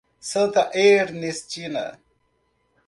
Santa 0.29 0.63
Ernestina 0.73 1.85